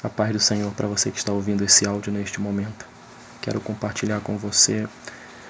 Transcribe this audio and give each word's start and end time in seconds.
A 0.00 0.08
paz 0.08 0.32
do 0.32 0.38
Senhor 0.38 0.70
para 0.74 0.86
você 0.86 1.10
que 1.10 1.18
está 1.18 1.32
ouvindo 1.32 1.64
esse 1.64 1.84
áudio 1.84 2.12
neste 2.12 2.40
momento. 2.40 2.86
Quero 3.42 3.60
compartilhar 3.60 4.20
com 4.20 4.38
você 4.38 4.86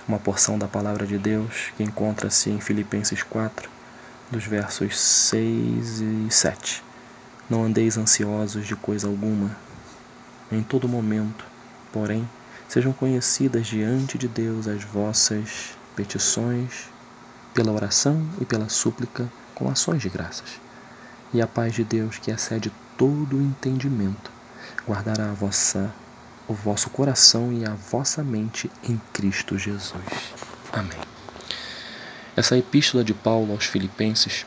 uma 0.08 0.18
porção 0.18 0.58
da 0.58 0.67
palavra 0.67 1.06
de 1.06 1.18
Deus 1.18 1.71
que 1.76 1.82
encontra-se 1.82 2.48
em 2.48 2.58
Filipenses 2.58 3.22
4, 3.22 3.69
dos 4.30 4.46
versos 4.46 4.98
6 4.98 6.00
e 6.00 6.26
7. 6.30 6.82
Não 7.50 7.62
andeis 7.62 7.98
ansiosos 7.98 8.66
de 8.66 8.74
coisa 8.74 9.06
alguma, 9.06 9.54
em 10.51 10.62
todo 10.62 10.88
momento, 10.88 11.44
porém, 11.92 12.26
sejam 12.67 12.94
conhecidas 12.94 13.67
diante 13.67 14.17
de 14.17 14.28
Deus 14.28 14.67
as 14.67 14.83
vossas 14.83 15.76
petições, 15.94 16.88
pela 17.52 17.73
oração 17.73 18.27
e 18.41 18.46
pela 18.46 18.70
súplica, 18.70 19.30
com 19.55 19.69
ações 19.69 20.01
de 20.01 20.09
graças. 20.09 20.59
E 21.34 21.42
a 21.42 21.46
paz 21.46 21.74
de 21.74 21.84
Deus, 21.84 22.16
que 22.16 22.30
excede 22.30 22.73
todo 22.96 23.37
o 23.37 23.42
entendimento, 23.42 24.38
guardará 24.87 25.30
a 25.30 25.34
vossa, 25.34 25.92
o 26.47 26.55
vosso 26.55 26.91
coração 26.91 27.52
e 27.52 27.65
a 27.65 27.74
vossa 27.74 28.23
mente 28.23 28.70
em 28.83 29.01
Cristo 29.12 29.59
Jesus. 29.59 29.93
Amém. 30.73 30.98
Essa 32.37 32.56
epístola 32.56 33.02
de 33.02 33.12
Paulo 33.12 33.52
aos 33.52 33.65
Filipenses, 33.65 34.46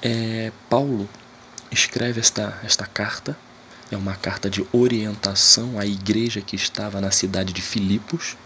é, 0.00 0.50
Paulo 0.70 1.08
escreve 1.70 2.20
esta, 2.20 2.58
esta 2.64 2.86
carta, 2.86 3.36
é 3.90 3.96
uma 3.96 4.14
carta 4.14 4.48
de 4.50 4.66
orientação 4.72 5.78
à 5.78 5.86
igreja 5.86 6.40
que 6.40 6.56
estava 6.56 7.00
na 7.00 7.10
cidade 7.10 7.52
de 7.52 7.62
Filipos. 7.62 8.36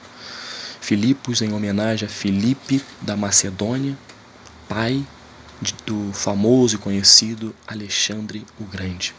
Filipos 0.80 1.42
em 1.42 1.52
homenagem 1.52 2.06
a 2.06 2.11
Filipe 2.11 2.83
da 3.00 3.16
Macedônia, 3.16 3.97
pai 4.69 5.05
do 5.86 6.12
famoso 6.12 6.77
e 6.77 6.78
conhecido 6.78 7.55
Alexandre 7.66 8.45
o 8.59 8.64
Grande. 8.64 9.14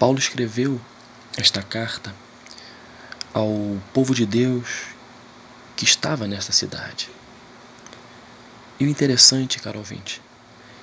Paulo 0.00 0.18
escreveu 0.18 0.80
esta 1.36 1.62
carta 1.62 2.14
ao 3.34 3.76
povo 3.92 4.14
de 4.14 4.24
Deus 4.24 4.86
que 5.76 5.84
estava 5.84 6.26
nessa 6.26 6.52
cidade. 6.52 7.10
E 8.80 8.86
o 8.86 8.88
interessante, 8.88 9.60
caro 9.60 9.78
ouvinte, 9.78 10.22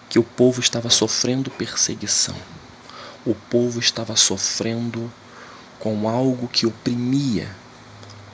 que 0.08 0.20
o 0.20 0.24
povo 0.24 0.60
estava 0.60 0.92
sofrendo 0.92 1.50
perseguição. 1.50 2.36
O 3.26 3.34
povo 3.34 3.80
estava 3.80 4.16
sofrendo 4.16 5.12
com 5.80 6.08
algo 6.08 6.48
que 6.48 6.68
oprimia 6.68 7.50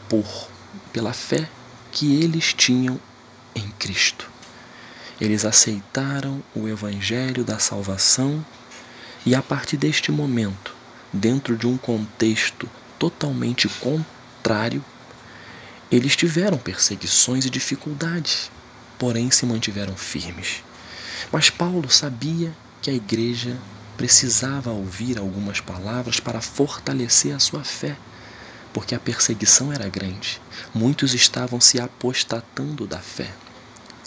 por 0.09 0.49
pela 0.91 1.13
fé 1.13 1.47
que 1.93 2.21
eles 2.21 2.53
tinham 2.53 2.99
em 3.55 3.69
Cristo. 3.79 4.29
Eles 5.21 5.45
aceitaram 5.45 6.43
o 6.53 6.67
evangelho 6.67 7.45
da 7.45 7.57
salvação 7.57 8.45
e 9.25 9.33
a 9.33 9.41
partir 9.41 9.77
deste 9.77 10.11
momento, 10.11 10.72
dentro 11.13 11.55
de 11.55 11.67
um 11.67 11.77
contexto 11.77 12.67
totalmente 12.97 13.69
contrário, 13.69 14.83
eles 15.91 16.15
tiveram 16.15 16.57
perseguições 16.57 17.45
e 17.45 17.49
dificuldades, 17.49 18.49
porém 18.97 19.29
se 19.29 19.45
mantiveram 19.45 19.95
firmes. 19.95 20.63
Mas 21.31 21.51
Paulo 21.51 21.89
sabia 21.89 22.51
que 22.81 22.89
a 22.89 22.93
igreja 22.93 23.55
precisava 23.95 24.71
ouvir 24.71 25.19
algumas 25.19 25.59
palavras 25.59 26.19
para 26.19 26.41
fortalecer 26.41 27.35
a 27.35 27.39
sua 27.39 27.63
fé, 27.63 27.95
porque 28.73 28.95
a 28.95 28.99
perseguição 28.99 29.71
era 29.71 29.87
grande. 29.87 30.41
Muitos 30.73 31.13
estavam 31.13 31.61
se 31.61 31.79
apostatando 31.79 32.87
da 32.87 32.97
fé, 32.97 33.31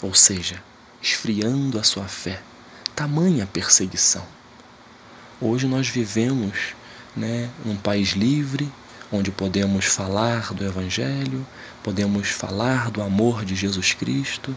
ou 0.01 0.13
seja, 0.13 0.61
esfriando 1.01 1.79
a 1.79 1.83
sua 1.83 2.05
fé. 2.05 2.41
Tamanha 2.93 3.47
perseguição. 3.47 4.25
Hoje 5.39 5.67
nós 5.67 5.87
vivemos 5.87 6.75
né, 7.17 7.49
num 7.65 7.75
país 7.75 8.11
livre, 8.11 8.71
onde 9.11 9.31
podemos 9.31 9.85
falar 9.85 10.53
do 10.53 10.63
Evangelho, 10.63 11.45
podemos 11.83 12.29
falar 12.29 12.91
do 12.91 13.01
amor 13.01 13.43
de 13.43 13.55
Jesus 13.55 13.93
Cristo, 13.93 14.55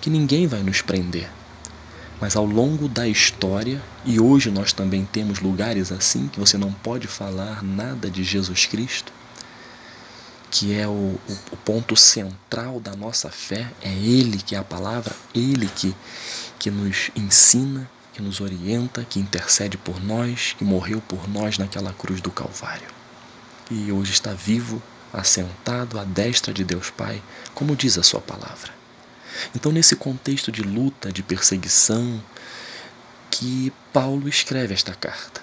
que 0.00 0.08
ninguém 0.08 0.46
vai 0.46 0.62
nos 0.62 0.80
prender. 0.80 1.28
Mas 2.20 2.36
ao 2.36 2.44
longo 2.44 2.88
da 2.88 3.08
história, 3.08 3.80
e 4.04 4.20
hoje 4.20 4.50
nós 4.50 4.72
também 4.72 5.04
temos 5.04 5.40
lugares 5.40 5.90
assim 5.90 6.28
que 6.28 6.38
você 6.38 6.58
não 6.58 6.72
pode 6.72 7.06
falar 7.06 7.62
nada 7.62 8.10
de 8.10 8.22
Jesus 8.22 8.66
Cristo, 8.66 9.12
que 10.50 10.74
é 10.74 10.86
o, 10.86 10.90
o, 10.90 11.20
o, 11.52 11.56
ponto 11.56 11.94
central 11.96 12.80
da 12.80 12.94
nossa 12.96 13.30
fé, 13.30 13.70
é 13.80 13.92
Ele 13.92 14.38
que 14.38 14.54
é 14.54 14.58
a 14.58 14.64
palavra, 14.64 15.14
Ele 15.34 15.66
que, 15.68 15.94
que 16.58 16.70
nos 16.70 17.10
ensina, 17.14 17.88
que 18.20 18.26
nos 18.26 18.40
orienta, 18.42 19.02
que 19.02 19.18
intercede 19.18 19.78
por 19.78 19.98
nós, 20.02 20.54
que 20.58 20.62
morreu 20.62 21.00
por 21.00 21.26
nós 21.26 21.56
naquela 21.56 21.92
cruz 21.94 22.20
do 22.20 22.30
Calvário. 22.30 22.88
E 23.70 23.90
hoje 23.90 24.12
está 24.12 24.34
vivo, 24.34 24.82
assentado 25.10 25.98
à 25.98 26.04
destra 26.04 26.52
de 26.52 26.62
Deus 26.62 26.90
Pai, 26.90 27.22
como 27.54 27.74
diz 27.74 27.96
a 27.96 28.02
Sua 28.02 28.20
palavra. 28.20 28.74
Então, 29.56 29.72
nesse 29.72 29.96
contexto 29.96 30.52
de 30.52 30.62
luta, 30.62 31.10
de 31.10 31.22
perseguição, 31.22 32.22
que 33.30 33.72
Paulo 33.90 34.28
escreve 34.28 34.74
esta 34.74 34.94
carta. 34.94 35.40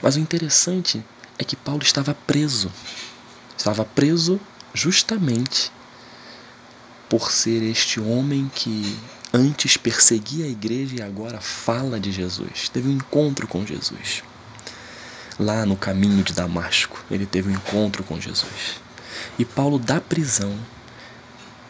Mas 0.00 0.14
o 0.14 0.20
interessante 0.20 1.04
é 1.38 1.44
que 1.44 1.56
Paulo 1.56 1.82
estava 1.82 2.14
preso. 2.14 2.70
Estava 3.58 3.84
preso 3.84 4.38
justamente 4.72 5.72
por 7.08 7.32
ser 7.32 7.64
este 7.64 7.98
homem 7.98 8.48
que 8.54 8.96
antes 9.32 9.76
perseguia 9.76 10.44
a 10.44 10.48
igreja 10.48 10.96
e 10.96 11.02
agora 11.02 11.40
fala 11.40 12.00
de 12.00 12.10
Jesus. 12.10 12.68
Teve 12.68 12.88
um 12.88 12.92
encontro 12.92 13.46
com 13.46 13.64
Jesus. 13.64 14.22
Lá 15.38 15.64
no 15.64 15.76
caminho 15.76 16.22
de 16.22 16.32
Damasco, 16.32 17.02
ele 17.10 17.24
teve 17.24 17.48
um 17.50 17.54
encontro 17.54 18.02
com 18.04 18.20
Jesus. 18.20 18.80
E 19.38 19.44
Paulo, 19.44 19.78
da 19.78 20.00
prisão, 20.00 20.54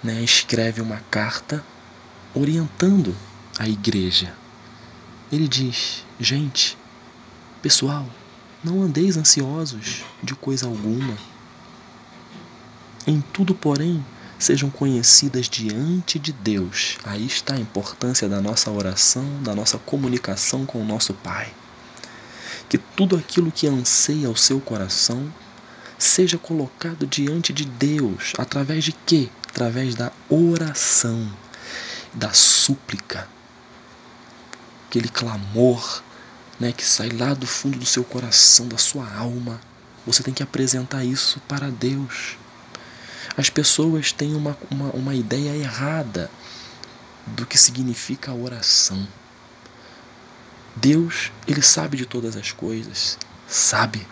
né, 0.03 0.22
escreve 0.22 0.81
uma 0.81 1.00
carta 1.10 1.65
orientando 2.34 3.15
a 3.59 3.69
igreja. 3.69 4.32
Ele 5.31 5.47
diz: 5.47 6.04
Gente, 6.19 6.77
pessoal, 7.62 8.09
não 8.65 8.82
andeis 8.82 9.16
ansiosos 9.16 10.04
de 10.22 10.34
coisa 10.34 10.66
alguma. 10.66 11.16
Em 13.06 13.21
tudo, 13.21 13.54
porém, 13.54 14.04
sejam 14.41 14.71
conhecidas 14.71 15.49
diante 15.49 16.19
de 16.19 16.33
Deus. 16.33 16.97
Aí 17.05 17.27
está 17.27 17.55
a 17.55 17.61
importância 17.61 18.27
da 18.27 18.41
nossa 18.41 18.71
oração, 18.71 19.25
da 19.43 19.55
nossa 19.55 19.78
comunicação 19.78 20.65
com 20.65 20.81
o 20.81 20.84
nosso 20.84 21.12
Pai. 21.12 21.53
Que 22.69 22.78
tudo 22.78 23.17
aquilo 23.17 23.53
que 23.53 23.67
anseia 23.67 24.31
o 24.31 24.37
seu 24.37 24.59
coração 24.59 25.31
seja 25.99 26.39
colocado 26.39 27.06
diante 27.06 27.53
de 27.53 27.67
Deus, 27.67 28.33
através 28.39 28.83
de 28.83 28.93
quê? 28.93 29.28
Através 29.51 29.95
da 29.95 30.11
oração, 30.31 31.31
da 32.15 32.33
súplica, 32.33 33.28
aquele 34.89 35.09
clamor, 35.09 36.03
né, 36.59 36.72
que 36.72 36.84
sai 36.84 37.11
lá 37.11 37.34
do 37.34 37.47
fundo 37.47 37.78
do 37.78 37.84
seu 37.84 38.05
coração, 38.05 38.67
da 38.69 38.78
sua 38.78 39.12
alma. 39.15 39.61
Você 40.07 40.22
tem 40.22 40.33
que 40.33 40.43
apresentar 40.43 41.05
isso 41.05 41.41
para 41.47 41.71
Deus. 41.71 42.39
As 43.41 43.49
pessoas 43.49 44.12
têm 44.12 44.34
uma, 44.34 44.55
uma, 44.71 44.91
uma 44.91 45.15
ideia 45.15 45.56
errada 45.56 46.31
do 47.27 47.47
que 47.47 47.56
significa 47.56 48.31
a 48.31 48.34
oração. 48.34 49.09
Deus, 50.77 51.33
Ele 51.49 51.62
sabe 51.62 51.97
de 51.97 52.05
todas 52.05 52.37
as 52.37 52.53
coisas, 52.53 53.17
sabe. 53.49 54.06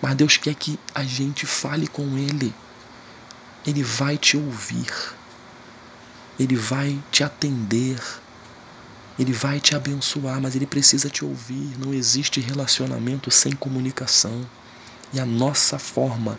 Mas 0.00 0.14
Deus 0.14 0.36
quer 0.36 0.54
que 0.54 0.78
a 0.94 1.02
gente 1.02 1.44
fale 1.44 1.88
com 1.88 2.16
Ele. 2.16 2.54
Ele 3.66 3.82
vai 3.82 4.16
te 4.16 4.36
ouvir. 4.36 4.94
Ele 6.38 6.54
vai 6.54 6.96
te 7.10 7.24
atender. 7.24 8.00
Ele 9.18 9.32
vai 9.32 9.58
te 9.58 9.74
abençoar, 9.74 10.40
mas 10.40 10.54
ele 10.54 10.66
precisa 10.66 11.10
te 11.10 11.24
ouvir. 11.24 11.76
Não 11.84 11.92
existe 11.92 12.40
relacionamento 12.40 13.28
sem 13.28 13.50
comunicação. 13.56 14.48
E 15.12 15.18
a 15.18 15.26
nossa 15.26 15.80
forma 15.80 16.38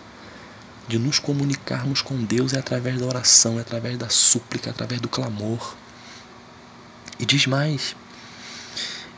de 0.88 0.98
nos 0.98 1.20
comunicarmos 1.20 2.02
com 2.02 2.24
Deus 2.24 2.54
é 2.54 2.60
através 2.60 3.00
da 3.00 3.06
oração, 3.06 3.58
é 3.58 3.62
através 3.62 3.98
da 3.98 4.10
súplica, 4.10 4.70
é 4.70 4.72
através 4.72 5.02
do 5.02 5.10
clamor. 5.10 5.76
E 7.20 7.26
diz 7.26 7.46
mais: 7.46 7.96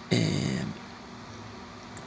é, 0.09 0.63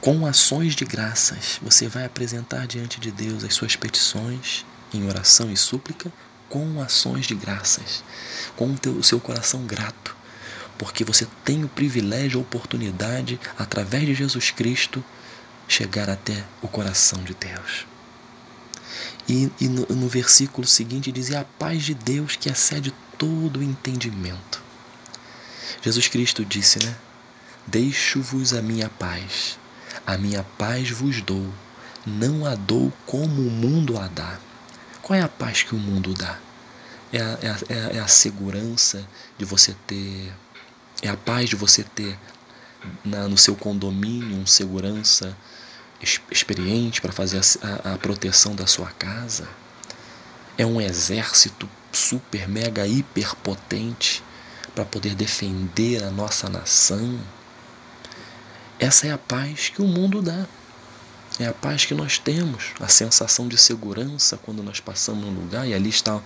com 0.01 0.25
ações 0.25 0.75
de 0.75 0.83
graças, 0.83 1.59
você 1.61 1.87
vai 1.87 2.03
apresentar 2.05 2.67
diante 2.67 2.99
de 2.99 3.09
Deus 3.09 3.43
as 3.43 3.53
suas 3.53 3.75
petições 3.75 4.65
em 4.93 5.07
oração 5.07 5.49
e 5.49 5.55
súplica, 5.55 6.11
com 6.49 6.81
ações 6.81 7.25
de 7.25 7.33
graças, 7.33 8.03
com 8.55 8.75
o, 8.99 9.03
seu 9.03 9.19
coração 9.19 9.65
grato, 9.65 10.15
porque 10.77 11.03
você 11.03 11.25
tem 11.43 11.63
o 11.63 11.69
privilégio, 11.69 12.39
a 12.39 12.41
oportunidade, 12.41 13.39
através 13.57 14.05
de 14.05 14.13
Jesus 14.13 14.51
Cristo, 14.51 15.03
chegar 15.67 16.09
até 16.09 16.43
o 16.61 16.67
coração 16.67 17.23
de 17.23 17.33
Deus. 17.33 17.92
E, 19.27 19.49
e 19.59 19.67
no, 19.67 19.85
no, 19.87 20.07
versículo 20.07 20.67
seguinte 20.67 21.11
dizia: 21.11 21.41
A 21.41 21.45
paz 21.45 21.83
de 21.83 21.93
Deus 21.93 22.35
que 22.35 22.49
excede 22.49 22.93
todo 23.17 23.59
o 23.59 23.63
entendimento. 23.63 24.61
Jesus 25.81 26.07
Cristo 26.07 26.43
disse, 26.43 26.83
né? 26.83 26.95
Deixo-vos 27.65 28.53
a 28.53 28.61
minha 28.61 28.89
paz, 28.89 29.57
A 30.05 30.17
minha 30.17 30.43
paz 30.57 30.89
vos 30.89 31.21
dou, 31.21 31.53
não 32.05 32.45
a 32.45 32.55
dou 32.55 32.91
como 33.05 33.41
o 33.41 33.51
mundo 33.51 33.97
a 33.97 34.07
dá. 34.07 34.37
Qual 35.01 35.17
é 35.17 35.21
a 35.21 35.29
paz 35.29 35.63
que 35.63 35.75
o 35.75 35.79
mundo 35.79 36.13
dá? 36.13 36.37
É 37.11 37.21
a, 37.21 37.37
é 37.41 37.49
a, 37.49 37.97
é 37.97 37.99
a 37.99 38.07
segurança 38.07 39.07
de 39.37 39.45
você 39.45 39.75
ter, 39.87 40.33
é 41.01 41.09
a 41.09 41.15
paz 41.15 41.49
de 41.49 41.55
você 41.55 41.83
ter 41.83 42.17
na, 43.03 43.27
no 43.27 43.37
seu 43.37 43.55
condomínio 43.55 44.37
um 44.37 44.45
segurança 44.45 45.37
experiente 46.31 47.01
para 47.01 47.11
fazer 47.11 47.41
a, 47.61 47.93
a, 47.93 47.97
proteção 47.97 48.55
da 48.55 48.67
sua 48.67 48.87
casa. 48.91 49.47
É 50.57 50.65
um 50.65 50.79
exército 50.79 51.69
super, 51.91 52.47
mega, 52.47 52.85
hiper 52.85 53.35
potente 53.37 54.23
para 54.75 54.85
poder 54.85 55.15
defender 55.15 56.03
a 56.03 56.11
nossa 56.11 56.49
nação. 56.49 57.19
Essa 58.79 59.07
é 59.07 59.11
a 59.11 59.17
paz 59.17 59.69
que 59.69 59.81
o 59.81 59.87
mundo 59.87 60.21
dá. 60.21 60.45
É 61.39 61.47
a 61.47 61.53
paz 61.53 61.83
que 61.83 61.95
nós 61.95 62.19
temos, 62.19 62.65
a 62.79 62.87
sensação 62.87 63.47
de 63.47 63.57
segurança 63.57 64.37
quando 64.37 64.61
nós 64.61 64.79
passamos 64.79 65.25
num 65.25 65.33
lugar 65.33 65.67
e 65.67 65.73
ali 65.73 65.89
está 65.89 66.21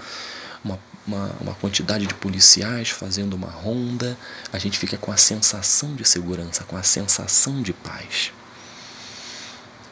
uma, 0.61 0.77
uma, 1.07 1.31
uma, 1.39 1.55
quantidade 1.55 2.05
de 2.05 2.13
policiais 2.13 2.89
fazendo 2.89 3.33
uma 3.33 3.49
ronda, 3.49 4.17
a 4.51 4.59
gente 4.59 4.77
fica 4.77 4.97
com 4.97 5.09
a 5.09 5.15
sensação 5.15 5.95
de 5.95 6.03
segurança, 6.03 6.65
com 6.65 6.75
a 6.75 6.83
sensação 6.83 7.61
de 7.61 7.71
paz. 7.71 8.33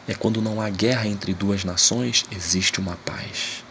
É 0.07 0.13
quando 0.13 0.41
não 0.41 0.61
há 0.61 0.69
guerra 0.69 1.07
entre 1.07 1.33
duas 1.33 1.63
nações, 1.63 2.25
existe 2.31 2.79
uma 2.79 2.95
paz. 2.97 3.63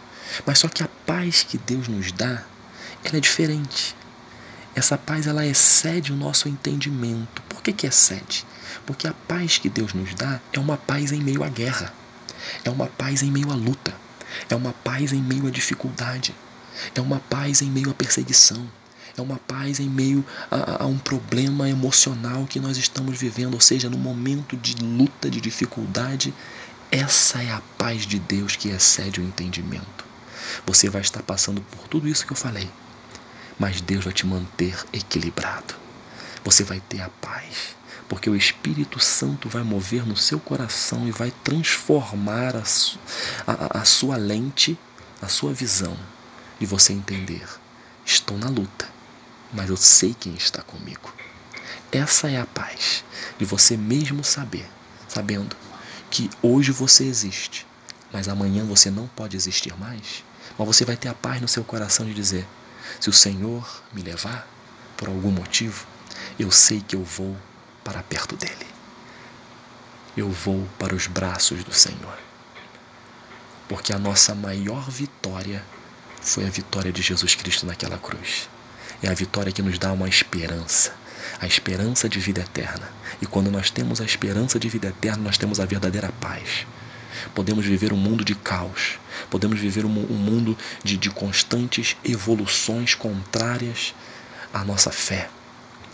Mas 0.45 0.59
só 0.59 0.67
que 0.67 0.83
a 0.83 0.89
paz 1.05 1.43
que 1.43 1.57
Deus 1.57 1.87
nos 1.87 2.11
dá, 2.11 2.43
ela 3.03 3.17
é 3.17 3.19
diferente. 3.21 3.95
Essa 4.75 4.97
paz 4.97 5.27
ela 5.27 5.45
excede 5.45 6.11
o 6.11 6.15
nosso 6.15 6.49
entendimento. 6.49 7.41
Por 7.43 7.61
que, 7.61 7.71
que 7.71 7.87
excede? 7.87 8.45
Porque 8.85 9.07
a 9.07 9.13
paz 9.13 9.57
que 9.57 9.69
Deus 9.69 9.93
nos 9.93 10.13
dá 10.13 10.41
é 10.51 10.59
uma 10.59 10.75
paz 10.75 11.13
em 11.13 11.21
meio 11.21 11.43
à 11.43 11.47
guerra, 11.47 11.93
é 12.63 12.69
uma 12.69 12.87
paz 12.87 13.23
em 13.23 13.31
meio 13.31 13.51
à 13.51 13.55
luta, 13.55 13.93
é 14.49 14.55
uma 14.55 14.73
paz 14.73 15.13
em 15.13 15.21
meio 15.21 15.47
à 15.47 15.49
dificuldade, 15.49 16.35
é 16.93 16.99
uma 16.99 17.19
paz 17.19 17.61
em 17.61 17.69
meio 17.69 17.89
à 17.89 17.93
perseguição, 17.93 18.69
é 19.17 19.21
uma 19.21 19.37
paz 19.37 19.79
em 19.79 19.89
meio 19.89 20.25
a, 20.51 20.83
a, 20.83 20.85
um 20.85 20.97
problema 20.97 21.69
emocional 21.69 22.45
que 22.45 22.59
nós 22.59 22.77
estamos 22.77 23.17
vivendo, 23.17 23.53
ou 23.53 23.61
seja, 23.61 23.89
no 23.89 23.97
momento 23.97 24.57
de 24.57 24.75
luta, 24.75 25.29
de 25.29 25.39
dificuldade. 25.39 26.33
Essa 26.91 27.41
é 27.41 27.51
a 27.51 27.61
paz 27.77 28.05
de 28.05 28.19
Deus 28.19 28.55
que 28.55 28.69
excede 28.69 29.19
o 29.19 29.23
entendimento. 29.23 30.05
Você 30.65 30.89
vai 30.89 31.01
estar 31.01 31.23
passando 31.23 31.61
por 31.61 31.87
tudo 31.87 32.07
isso 32.07 32.25
que 32.25 32.33
eu 32.33 32.37
falei, 32.37 32.69
mas 33.57 33.81
Deus 33.81 34.03
vai 34.03 34.13
te 34.13 34.25
manter 34.25 34.77
equilibrado. 34.93 35.75
Você 36.43 36.63
vai 36.63 36.79
ter 36.79 37.01
a 37.01 37.09
paz, 37.09 37.75
porque 38.07 38.29
o 38.29 38.35
Espírito 38.35 38.99
Santo 38.99 39.49
vai 39.49 39.63
mover 39.63 40.05
no 40.05 40.15
seu 40.15 40.39
coração 40.39 41.07
e 41.07 41.11
vai 41.11 41.31
transformar 41.43 42.55
a, 42.55 42.63
a, 43.47 43.79
a 43.81 43.85
sua 43.85 44.15
lente, 44.17 44.77
a 45.21 45.27
sua 45.27 45.53
visão, 45.53 45.97
e 46.59 46.65
você 46.65 46.93
entender: 46.93 47.47
estou 48.05 48.37
na 48.37 48.47
luta, 48.47 48.87
mas 49.55 49.69
eu 49.69 49.77
sei 49.77 50.13
quem 50.13 50.33
está 50.35 50.61
comigo. 50.61 51.13
Essa 51.91 52.29
é 52.29 52.39
a 52.39 52.45
paz 52.45 53.03
de 53.37 53.45
você 53.45 53.77
mesmo 53.77 54.23
saber, 54.23 54.69
sabendo 55.07 55.55
que 56.11 56.29
hoje 56.41 56.71
você 56.71 57.05
existe, 57.05 57.65
mas 58.11 58.27
amanhã 58.27 58.65
você 58.65 58.91
não 58.91 59.07
pode 59.07 59.35
existir 59.35 59.77
mais. 59.77 60.23
Mas 60.57 60.67
você 60.67 60.85
vai 60.85 60.97
ter 60.97 61.07
a 61.07 61.13
paz 61.13 61.41
no 61.41 61.47
seu 61.47 61.63
coração 61.63 62.05
de 62.05 62.13
dizer: 62.13 62.45
se 62.99 63.09
o 63.09 63.13
Senhor 63.13 63.83
me 63.93 64.01
levar 64.01 64.47
por 64.97 65.07
algum 65.07 65.31
motivo, 65.31 65.85
eu 66.37 66.51
sei 66.51 66.81
que 66.81 66.95
eu 66.95 67.03
vou 67.03 67.35
para 67.83 68.03
perto 68.03 68.35
dele. 68.35 68.67
Eu 70.15 70.29
vou 70.29 70.67
para 70.79 70.95
os 70.95 71.07
braços 71.07 71.63
do 71.63 71.73
Senhor. 71.73 72.17
Porque 73.67 73.91
a 73.91 73.99
nossa 73.99 74.33
maior 74.33 74.89
vitória 74.89 75.63
foi 76.21 76.45
a 76.45 76.49
vitória 76.49 76.91
de 76.91 77.01
Jesus 77.01 77.35
Cristo 77.35 77.65
naquela 77.65 77.97
cruz. 77.97 78.47
É 79.03 79.09
a 79.09 79.13
vitória 79.13 79.51
que 79.51 79.61
nos 79.61 79.77
dá 79.77 79.91
uma 79.91 80.07
esperança, 80.07 80.93
a 81.39 81.45
esperança 81.45 82.07
de 82.07 82.19
vida 82.19 82.41
eterna. 82.41 82.89
E 83.21 83.25
quando 83.25 83.51
nós 83.51 83.69
temos 83.69 84.01
a 84.01 84.05
esperança 84.05 84.59
de 84.59 84.69
vida 84.69 84.87
eterna, 84.87 85.23
nós 85.23 85.37
temos 85.37 85.59
a 85.59 85.65
verdadeira 85.65 86.11
paz. 86.19 86.65
Podemos 87.33 87.65
viver 87.65 87.93
um 87.93 87.97
mundo 87.97 88.23
de 88.23 88.35
caos, 88.35 88.99
podemos 89.29 89.59
viver 89.59 89.85
um, 89.85 89.89
mundo 89.89 90.57
de, 90.83 90.97
de 90.97 91.09
constantes 91.09 91.95
evoluções 92.03 92.93
contrárias 92.93 93.93
à 94.53 94.63
nossa 94.63 94.91
fé. 94.91 95.29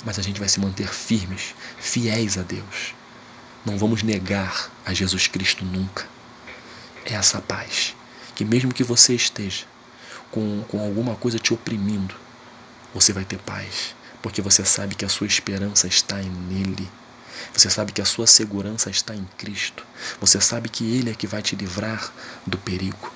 Mas 0.04 0.18
a 0.18 0.22
gente 0.22 0.40
vai 0.40 0.50
se 0.50 0.60
manter 0.60 0.88
firmes, 0.88 1.54
fiéis 1.80 2.38
a 2.38 2.42
Deus. 2.42 2.96
Não 3.66 3.78
vamos 3.78 4.02
negar 4.02 4.72
a 4.86 4.94
Jesus 4.94 5.28
Cristo 5.28 5.64
nunca. 5.64 6.08
É 7.06 7.14
essa 7.14 7.40
paz 7.40 7.96
que, 8.34 8.44
mesmo 8.44 8.74
que 8.74 8.84
você 8.84 9.14
esteja 9.14 9.66
com, 10.32 10.64
com 10.68 10.80
alguma 10.80 11.16
coisa 11.16 11.38
te 11.38 11.54
oprimindo, 11.54 12.16
você 12.94 13.14
vai 13.14 13.26
ter 13.26 13.38
paz, 13.40 13.96
porque 14.22 14.42
você 14.42 14.64
sabe 14.66 14.96
que 14.96 15.06
a 15.06 15.10
sua 15.10 15.28
esperança 15.28 15.88
está 15.88 16.18
nele. 16.18 16.90
Você 17.54 17.70
sabe 17.70 17.92
que 17.92 18.02
a 18.02 18.06
sua 18.06 18.28
segurança 18.28 18.90
está 18.90 19.16
em 19.16 19.28
Cristo. 19.38 19.86
Você 20.20 20.40
sabe 20.40 20.70
que 20.70 20.84
Ele 20.84 21.10
é 21.10 21.14
que 21.16 21.28
vai 21.28 21.42
te 21.42 21.56
livrar 21.56 22.12
do 22.46 22.58
perigo. 22.58 23.12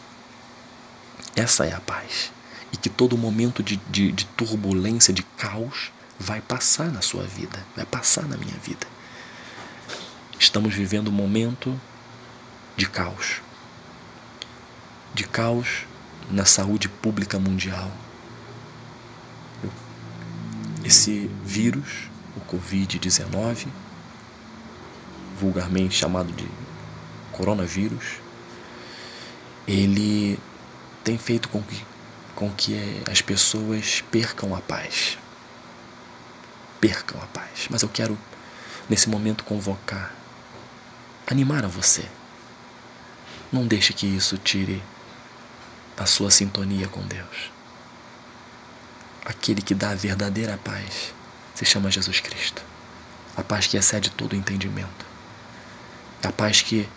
Essa 1.36 1.66
é 1.66 1.74
a 1.74 1.80
paz. 1.80 2.31
E 2.72 2.77
que 2.77 2.89
todo 2.89 3.18
momento 3.18 3.62
de, 3.62 3.77
de, 3.89 4.12
de 4.12 4.25
turbulência, 4.25 5.13
de 5.13 5.24
caos, 5.24 5.92
vai 6.19 6.42
passar 6.42 6.92
na 6.92 7.01
sua 7.01 7.24
vida, 7.24 7.63
vai 7.75 7.86
passar 7.86 8.24
na 8.24 8.38
minha 8.38 8.57
vida. 8.63 8.88
Estamos 10.39 10.74
vivendo 10.74 11.10
um 11.10 11.13
momento 11.13 11.80
de 12.75 12.88
caos. 12.88 13.42
De 15.13 15.24
caos 15.24 15.86
na 16.30 16.45
saúde 16.45 16.89
pública 16.89 17.39
mundial. 17.39 17.92
Esse 20.86 21.32
vírus, 21.44 22.10
o 22.38 22.56
Covid-19, 22.56 23.66
vulgarmente 25.40 25.96
chamado 25.96 26.32
de 26.32 26.48
coronavírus, 27.32 28.20
ele 29.68 30.40
tem 31.04 31.18
feito 31.18 31.50
com 31.50 31.64
que, 31.64 31.84
com 32.36 32.52
que 32.52 33.02
as 33.10 33.20
pessoas 33.20 34.04
percam 34.12 34.54
a 34.54 34.62
paz. 34.62 35.18
Percam 36.80 37.20
a 37.20 37.26
paz. 37.26 37.68
Mas 37.72 37.81
eu 37.81 37.90
quero, 37.90 38.16
nesse 38.88 39.10
momento, 39.10 39.44
convocar, 39.44 40.14
animar 41.26 41.66
a 41.66 41.68
você. 41.68 42.06
Não 43.52 43.66
deixe 43.66 43.92
que 43.92 44.06
isso 44.06 44.38
tire 44.38 44.83
a 45.98 46.06
sua 46.06 46.30
sintonia 46.30 46.88
com 46.88 47.02
Deus. 47.02 47.55
Aquele 49.26 49.64
que 49.64 49.74
dá 49.74 49.90
a 49.90 49.96
verdadeira 49.96 50.56
paz 50.64 51.12
se 51.56 51.66
chama 51.66 51.90
Jesus 51.90 52.20
Cristo. 52.20 52.62
A 53.36 53.44
paz 53.44 53.66
que 53.66 53.76
excede 53.76 54.12
todo 54.12 54.34
o 54.34 54.36
entendimento. 54.36 55.06
A 56.24 56.32
paz 56.32 56.62
que, 56.62 56.88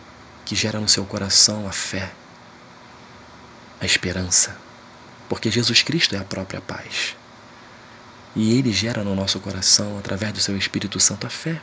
que 0.45 0.55
gera 0.55 0.79
no 0.79 0.89
seu 0.89 1.07
coração 1.07 1.67
a 1.67 1.73
fé, 1.73 2.13
a 3.81 3.87
esperança. 3.87 4.57
Porque 5.29 5.51
Jesus 5.51 5.83
Cristo 5.83 6.15
é 6.15 6.19
a 6.19 6.25
própria 6.25 6.61
paz. 6.61 7.17
E 8.37 8.59
Ele 8.59 8.73
gera 8.73 9.03
no 9.03 9.15
nosso 9.15 9.41
coração, 9.41 9.99
através 9.99 10.33
do 10.33 10.41
seu 10.41 10.57
Espírito 10.57 11.01
Santo, 11.01 11.27
a 11.27 11.31
fé. 11.31 11.61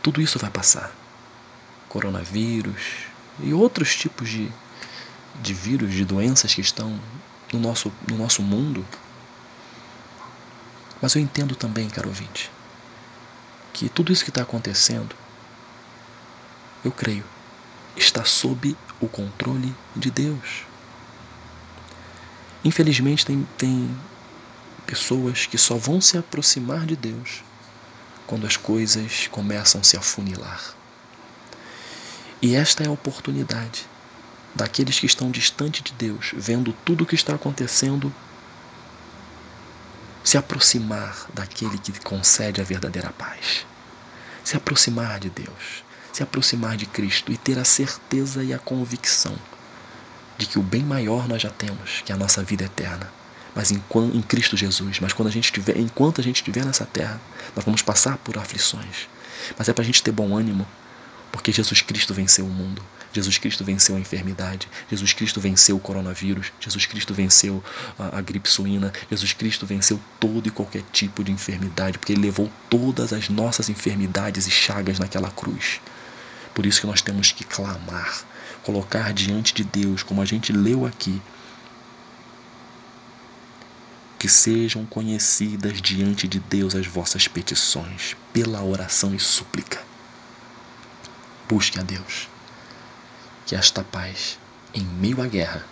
Tudo 0.00 0.20
isso 0.20 0.38
vai 0.38 0.50
passar. 0.50 0.92
Coronavírus 1.88 2.82
e 3.40 3.52
outros 3.52 3.96
tipos 3.96 4.28
de, 4.28 4.50
de 5.42 5.54
vírus, 5.54 5.92
de 5.92 6.04
doenças 6.04 6.54
que 6.54 6.60
estão 6.60 7.00
no 7.56 7.68
nosso, 7.68 7.92
no 8.08 8.16
nosso 8.16 8.42
mundo. 8.42 8.86
Mas 11.00 11.14
eu 11.14 11.22
entendo 11.22 11.54
também, 11.54 11.88
caro 11.88 12.08
ouvinte, 12.08 12.50
que 13.72 13.88
tudo 13.88 14.12
isso 14.12 14.24
que 14.24 14.30
está 14.30 14.42
acontecendo 14.42 15.14
eu 16.84 16.92
creio, 16.92 17.24
está 17.96 18.24
sob 18.24 18.76
o 19.00 19.08
controle 19.08 19.74
de 19.94 20.10
Deus. 20.10 20.64
Infelizmente, 22.64 23.26
tem, 23.26 23.46
tem 23.58 23.98
pessoas 24.86 25.46
que 25.46 25.58
só 25.58 25.76
vão 25.76 26.00
se 26.00 26.16
aproximar 26.16 26.86
de 26.86 26.94
Deus 26.94 27.42
quando 28.26 28.46
as 28.46 28.56
coisas 28.56 29.26
começam 29.28 29.80
a 29.80 29.84
se 29.84 29.96
afunilar. 29.96 30.74
E 32.40 32.54
esta 32.54 32.84
é 32.84 32.86
a 32.86 32.92
oportunidade 32.92 33.88
daqueles 34.56 34.98
que 34.98 35.06
estão 35.06 35.30
distante 35.30 35.82
de 35.82 35.92
Deus, 35.92 36.32
vendo 36.34 36.72
tudo 36.84 37.04
o 37.04 37.06
que 37.06 37.14
está 37.14 37.34
acontecendo, 37.34 38.12
se 40.24 40.36
aproximar 40.36 41.26
daquele 41.32 41.78
que 41.78 41.92
concede 42.00 42.60
a 42.60 42.64
verdadeira 42.64 43.10
paz. 43.10 43.64
Se 44.42 44.56
aproximar 44.56 45.20
de 45.20 45.30
Deus 45.30 45.86
se 46.16 46.22
aproximar 46.22 46.78
de 46.78 46.86
Cristo 46.86 47.30
e 47.30 47.36
ter 47.36 47.58
a 47.58 47.64
certeza 47.64 48.42
e 48.42 48.54
a 48.54 48.58
convicção 48.58 49.36
de 50.38 50.46
que 50.46 50.58
o 50.58 50.62
bem 50.62 50.82
maior 50.82 51.28
nós 51.28 51.42
já 51.42 51.50
temos, 51.50 52.00
que 52.06 52.10
é 52.10 52.14
a 52.14 52.18
nossa 52.18 52.42
vida 52.42 52.64
eterna. 52.64 53.12
Mas 53.54 53.70
em, 53.70 53.82
em 54.14 54.22
Cristo 54.22 54.56
Jesus, 54.56 54.98
mas 54.98 55.12
quando 55.12 55.28
a 55.28 55.30
gente 55.30 55.52
tiver, 55.52 55.76
enquanto 55.76 56.18
a 56.22 56.24
gente 56.24 56.36
estiver 56.36 56.64
nessa 56.64 56.86
terra, 56.86 57.20
nós 57.54 57.66
vamos 57.66 57.82
passar 57.82 58.16
por 58.16 58.38
aflições. 58.38 59.10
mas 59.58 59.68
é 59.68 59.74
para 59.74 59.82
a 59.82 59.84
gente 59.84 60.02
ter 60.02 60.10
bom 60.10 60.34
ânimo, 60.34 60.66
porque 61.30 61.52
Jesus 61.52 61.82
Cristo 61.82 62.14
venceu 62.14 62.46
o 62.46 62.50
mundo. 62.50 62.82
Jesus 63.16 63.38
Cristo 63.38 63.64
venceu 63.64 63.96
a 63.96 63.98
enfermidade, 63.98 64.68
Jesus 64.90 65.14
Cristo 65.14 65.40
venceu 65.40 65.76
o 65.76 65.80
coronavírus, 65.80 66.52
Jesus 66.60 66.84
Cristo 66.84 67.14
venceu 67.14 67.64
a, 67.98 68.18
a, 68.18 68.20
gripe 68.20 68.46
suína, 68.46 68.92
Jesus 69.10 69.32
Cristo 69.32 69.64
venceu 69.64 69.98
todo 70.20 70.46
e 70.46 70.50
qualquer 70.50 70.82
tipo 70.92 71.24
de 71.24 71.32
enfermidade, 71.32 71.96
porque 71.96 72.12
Ele 72.12 72.20
levou 72.20 72.52
todas 72.68 73.14
as 73.14 73.30
nossas 73.30 73.70
enfermidades 73.70 74.46
e 74.46 74.50
chagas 74.50 74.98
naquela 74.98 75.30
cruz. 75.30 75.80
Por 76.54 76.66
isso 76.66 76.78
que 76.78 76.86
nós 76.86 77.00
temos 77.00 77.32
que 77.32 77.42
clamar, 77.42 78.22
colocar 78.62 79.14
diante 79.14 79.54
de 79.54 79.64
Deus, 79.64 80.02
como 80.02 80.20
a 80.20 80.26
gente 80.26 80.52
leu 80.52 80.84
aqui, 80.84 81.22
que 84.18 84.28
sejam 84.28 84.84
conhecidas 84.84 85.80
diante 85.80 86.28
de 86.28 86.38
Deus 86.38 86.74
as 86.74 86.86
vossas 86.86 87.26
petições, 87.26 88.14
pela 88.30 88.62
oração 88.62 89.14
e 89.14 89.18
súplica. 89.18 89.82
Busque 91.48 91.80
a 91.80 91.82
Deus 91.82 92.35
que 93.46 93.54
esta 93.54 93.84
paz 93.84 94.38
em 94.74 94.82
meio 94.82 95.22
à 95.22 95.26
guerra. 95.26 95.64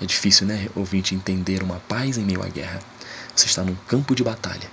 É 0.00 0.04
difícil, 0.04 0.46
né, 0.46 0.68
ouvinte, 0.74 1.14
entender 1.14 1.62
uma 1.62 1.78
paz 1.88 2.18
em 2.18 2.24
meio 2.24 2.42
à 2.42 2.48
guerra. 2.48 2.80
Você 3.34 3.46
está 3.46 3.62
num 3.62 3.76
campo 3.86 4.14
de 4.14 4.24
batalha 4.24 4.68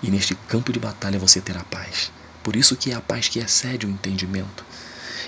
e 0.00 0.10
neste 0.10 0.36
campo 0.48 0.72
de 0.72 0.78
batalha 0.78 1.18
você 1.18 1.40
terá 1.40 1.64
paz. 1.64 2.12
Por 2.42 2.54
isso 2.54 2.76
que 2.76 2.92
é 2.92 2.94
a 2.94 3.00
paz 3.00 3.28
que 3.28 3.40
excede 3.40 3.84
o 3.84 3.90
entendimento. 3.90 4.64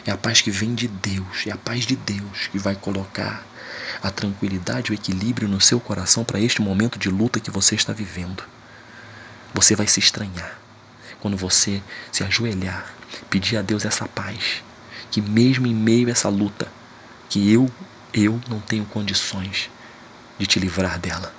É 0.07 0.13
a 0.13 0.17
paz 0.17 0.41
que 0.41 0.51
vem 0.51 0.75
de 0.75 0.87
Deus, 0.87 1.45
é 1.47 1.51
a 1.51 1.57
paz 1.57 1.85
de 1.85 1.97
Deus 1.97 2.47
que 2.51 2.59
vai 2.59 2.77
colocar 2.77 3.45
a 4.03 4.11
tranquilidade 4.11 4.93
o 4.93 4.95
equilíbrio 4.95 5.49
no 5.49 5.61
seu 5.61 5.81
coração 5.81 6.25
para 6.25 6.41
este 6.41 6.63
momento 6.63 6.99
de 6.99 7.11
luta 7.11 7.41
que 7.41 7.51
você 7.51 7.75
está 7.75 7.93
vivendo. 7.93 8.43
Você 9.53 9.75
vai 9.75 9.89
se 9.89 9.99
estranhar 9.99 10.59
quando 11.21 11.37
você 11.37 11.83
se 12.11 12.23
ajoelhar, 12.25 12.95
pedir 13.29 13.57
a 13.57 13.63
Deus 13.63 13.85
essa 13.85 14.09
paz 14.09 14.63
que 15.11 15.21
mesmo 15.21 15.67
em 15.67 15.75
meio 15.75 16.09
a 16.09 16.13
essa 16.13 16.29
luta, 16.29 16.69
que 17.29 17.53
eu, 17.53 17.71
eu 18.13 18.41
não 18.49 18.61
tenho 18.61 18.85
condições 18.85 19.71
de 20.39 20.47
te 20.47 20.59
livrar 20.59 20.99
dela, 20.99 21.35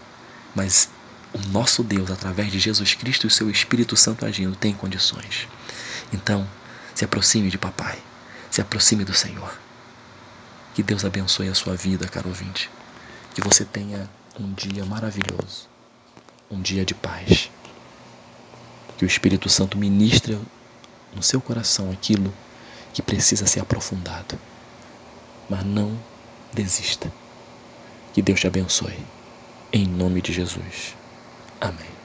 mas 0.56 0.90
o 1.34 1.40
nosso 1.50 1.84
Deus, 1.84 2.12
através 2.12 2.52
de 2.52 2.60
Jesus 2.60 2.94
Cristo 2.94 3.26
e 3.26 3.28
o 3.28 3.32
seu 3.32 3.50
Espírito 3.50 3.96
Santo 3.96 4.26
agindo, 4.26 4.56
tem 4.56 4.74
condições. 4.74 5.48
Então, 6.12 6.48
se 6.94 7.06
aproxime 7.06 7.50
de 7.50 7.58
papai, 7.58 7.98
se 8.50 8.62
aproxime 8.62 9.06
do 9.06 9.14
Senhor. 9.14 9.58
Que 10.74 10.84
Deus 10.84 11.06
abençoe 11.06 11.48
a 11.48 11.56
sua 11.56 11.76
vida, 11.76 12.08
caro 12.08 12.30
ouvinte. 12.30 12.70
Que 13.34 13.42
você 13.42 13.64
tenha 13.64 14.10
um 14.40 14.54
dia 14.54 14.86
maravilhoso, 14.86 15.70
um 16.50 16.62
dia 16.62 16.86
de 16.86 16.94
paz. 16.94 17.50
Que 18.98 19.06
o 19.06 19.08
Espírito 19.08 19.50
Santo 19.50 19.78
ministre 19.78 20.38
no 21.14 21.24
seu 21.24 21.42
coração 21.42 21.90
aquilo 21.92 22.34
que 22.94 23.02
precisa 23.02 23.46
ser 23.46 23.62
aprofundado. 23.62 24.38
Mas 25.50 25.64
não 25.64 25.98
desista. 26.54 27.12
Que 28.14 28.22
Deus 28.22 28.40
te 28.40 28.48
abençoe. 28.48 28.98
Em 29.72 29.86
nome 29.86 30.22
de 30.22 30.34
Jesus. 30.34 30.96
Amém. 31.60 32.01